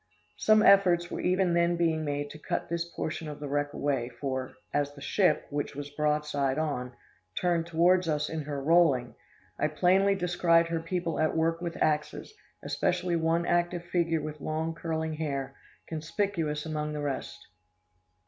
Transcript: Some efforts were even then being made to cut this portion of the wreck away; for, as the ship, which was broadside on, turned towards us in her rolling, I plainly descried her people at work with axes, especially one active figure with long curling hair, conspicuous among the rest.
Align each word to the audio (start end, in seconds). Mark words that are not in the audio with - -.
Some 0.37 0.63
efforts 0.63 1.11
were 1.11 1.21
even 1.21 1.53
then 1.53 1.75
being 1.75 2.03
made 2.03 2.31
to 2.31 2.39
cut 2.39 2.69
this 2.69 2.83
portion 2.85 3.27
of 3.27 3.39
the 3.39 3.47
wreck 3.47 3.71
away; 3.71 4.09
for, 4.09 4.53
as 4.73 4.95
the 4.95 4.99
ship, 4.99 5.45
which 5.51 5.75
was 5.75 5.91
broadside 5.91 6.57
on, 6.57 6.93
turned 7.39 7.67
towards 7.67 8.09
us 8.09 8.27
in 8.27 8.41
her 8.45 8.59
rolling, 8.63 9.13
I 9.59 9.67
plainly 9.67 10.15
descried 10.15 10.69
her 10.69 10.79
people 10.79 11.19
at 11.19 11.37
work 11.37 11.61
with 11.61 11.77
axes, 11.83 12.33
especially 12.63 13.15
one 13.15 13.45
active 13.45 13.83
figure 13.85 14.21
with 14.23 14.41
long 14.41 14.73
curling 14.73 15.13
hair, 15.13 15.53
conspicuous 15.85 16.65
among 16.65 16.93
the 16.93 17.01
rest. 17.01 17.37